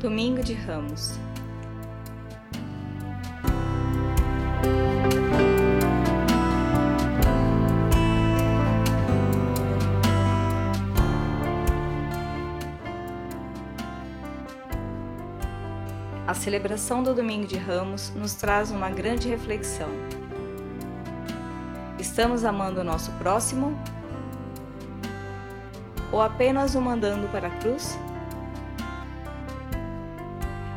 Domingo 0.00 0.42
de 0.42 0.54
Ramos. 0.54 1.12
A 16.26 16.32
celebração 16.32 17.02
do 17.02 17.12
Domingo 17.12 17.46
de 17.46 17.58
Ramos 17.58 18.08
nos 18.16 18.32
traz 18.32 18.70
uma 18.70 18.88
grande 18.88 19.28
reflexão. 19.28 19.90
Estamos 21.98 22.46
amando 22.46 22.80
o 22.80 22.84
nosso 22.84 23.12
próximo? 23.18 23.78
Ou 26.10 26.22
apenas 26.22 26.74
o 26.74 26.80
mandando 26.80 27.28
para 27.28 27.48
a 27.48 27.58
cruz? 27.58 27.98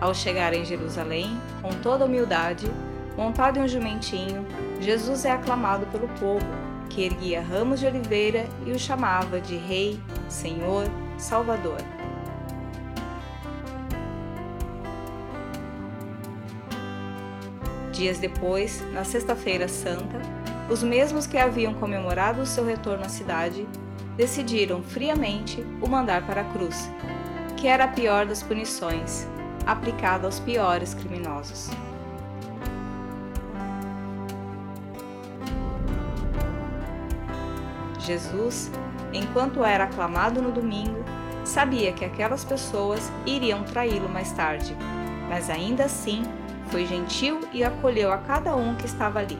Ao 0.00 0.14
chegar 0.14 0.54
em 0.54 0.64
Jerusalém, 0.64 1.40
com 1.60 1.70
toda 1.70 2.04
humildade, 2.04 2.70
montado 3.16 3.58
em 3.58 3.62
um 3.62 3.68
jumentinho, 3.68 4.46
Jesus 4.80 5.24
é 5.24 5.32
aclamado 5.32 5.86
pelo 5.86 6.06
povo, 6.20 6.46
que 6.88 7.02
erguia 7.02 7.42
ramos 7.42 7.80
de 7.80 7.86
oliveira 7.86 8.46
e 8.64 8.70
o 8.70 8.78
chamava 8.78 9.40
de 9.40 9.56
Rei, 9.56 10.00
Senhor, 10.28 10.86
Salvador. 11.18 11.78
Dias 17.90 18.20
depois, 18.20 18.80
na 18.92 19.02
Sexta-feira 19.02 19.66
Santa, 19.66 20.20
os 20.70 20.84
mesmos 20.84 21.26
que 21.26 21.36
haviam 21.36 21.74
comemorado 21.74 22.42
o 22.42 22.46
seu 22.46 22.64
retorno 22.64 23.04
à 23.04 23.08
cidade 23.08 23.66
decidiram 24.16 24.80
friamente 24.80 25.66
o 25.82 25.88
mandar 25.88 26.24
para 26.24 26.42
a 26.42 26.52
cruz, 26.52 26.88
que 27.56 27.66
era 27.66 27.84
a 27.84 27.88
pior 27.88 28.26
das 28.26 28.40
punições, 28.40 29.26
aplicada 29.68 30.26
aos 30.26 30.40
piores 30.40 30.94
criminosos. 30.94 31.68
Jesus, 38.00 38.70
enquanto 39.12 39.62
era 39.62 39.84
aclamado 39.84 40.40
no 40.40 40.50
domingo, 40.50 41.04
sabia 41.44 41.92
que 41.92 42.02
aquelas 42.02 42.42
pessoas 42.44 43.12
iriam 43.26 43.62
traí-lo 43.64 44.08
mais 44.08 44.32
tarde, 44.32 44.74
mas 45.28 45.50
ainda 45.50 45.84
assim 45.84 46.22
foi 46.70 46.86
gentil 46.86 47.40
e 47.52 47.62
acolheu 47.62 48.10
a 48.10 48.16
cada 48.16 48.56
um 48.56 48.74
que 48.74 48.86
estava 48.86 49.18
ali. 49.18 49.38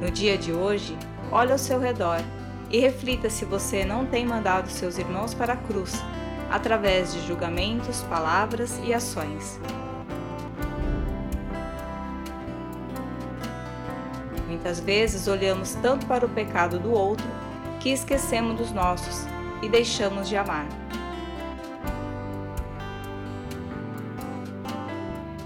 No 0.00 0.08
dia 0.12 0.38
de 0.38 0.52
hoje, 0.52 0.96
olhe 1.32 1.50
ao 1.50 1.58
seu 1.58 1.80
redor 1.80 2.22
e 2.70 2.78
reflita 2.78 3.28
se 3.28 3.44
você 3.44 3.84
não 3.84 4.06
tem 4.06 4.24
mandado 4.24 4.68
seus 4.68 4.96
irmãos 4.96 5.34
para 5.34 5.54
a 5.54 5.56
cruz, 5.56 6.00
através 6.50 7.12
de 7.12 7.26
julgamentos, 7.26 8.02
palavras 8.02 8.80
e 8.84 8.94
ações. 8.94 9.60
Muitas 14.46 14.78
vezes 14.78 15.26
olhamos 15.26 15.74
tanto 15.76 16.06
para 16.06 16.24
o 16.24 16.28
pecado 16.28 16.78
do 16.78 16.92
outro 16.92 17.26
que 17.80 17.90
esquecemos 17.90 18.56
dos 18.56 18.70
nossos 18.72 19.24
e 19.62 19.68
deixamos 19.68 20.28
de 20.28 20.36
amar. 20.36 20.66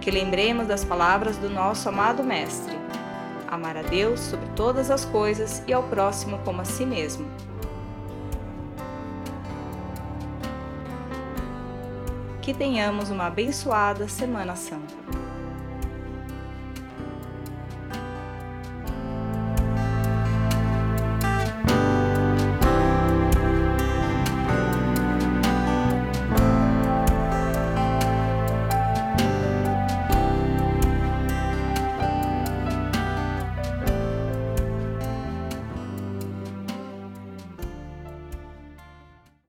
Que 0.00 0.10
lembremos 0.10 0.66
das 0.66 0.84
palavras 0.84 1.36
do 1.36 1.50
nosso 1.50 1.88
amado 1.88 2.22
Mestre: 2.22 2.79
amar 3.50 3.76
a 3.76 3.82
Deus 3.82 4.20
sobre 4.20 4.46
todas 4.56 4.90
as 4.90 5.04
coisas 5.04 5.62
e 5.66 5.72
ao 5.72 5.82
próximo 5.82 6.38
como 6.44 6.60
a 6.60 6.64
si 6.64 6.86
mesmo. 6.86 7.26
Que 12.40 12.54
tenhamos 12.54 13.10
uma 13.10 13.26
abençoada 13.26 14.08
Semana 14.08 14.56
Santa. 14.56 15.19